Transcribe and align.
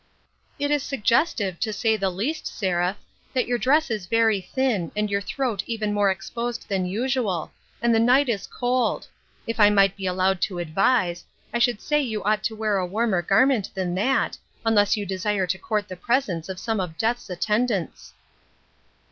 "It 0.59 0.71
is 0.71 0.81
suggestive, 0.81 1.59
to 1.59 1.71
say 1.71 1.95
the 1.95 2.09
least, 2.09 2.47
Seraph, 2.47 2.97
that 3.35 3.45
your 3.45 3.59
dress 3.59 3.91
is 3.91 4.07
very 4.07 4.41
thin, 4.41 4.91
and 4.95 5.11
your 5.11 5.21
throat 5.21 5.61
even 5.67 5.93
more 5.93 6.09
THE 6.11 6.17
WISDOM 6.17 6.17
OF 6.17 6.19
Til 6.23 6.23
13 6.25 6.41
WORLD. 6.41 6.57
l6l 6.57 6.57
exposed 6.57 6.69
than 6.69 7.01
usual; 7.23 7.51
and 7.83 7.93
the 7.93 7.99
night 7.99 8.27
is 8.27 8.47
cold. 8.47 9.07
If 9.45 9.59
I 9.59 9.69
might 9.69 9.95
be 9.95 10.07
allowed 10.07 10.41
to 10.41 10.57
advise, 10.57 11.23
I 11.53 11.59
should 11.59 11.81
say 11.81 12.01
you 12.01 12.23
ought 12.23 12.43
to 12.45 12.55
wear 12.55 12.77
a 12.79 12.85
warmer 12.87 13.21
garment 13.21 13.69
than 13.75 13.93
that, 13.93 14.39
unless 14.65 14.97
you 14.97 15.05
desire 15.05 15.45
to 15.45 15.59
court 15.59 15.87
the 15.87 15.95
presence 15.95 16.49
of 16.49 16.57
some 16.59 16.79
of 16.79 16.97
Death's 16.97 17.29
attendants." 17.29 18.13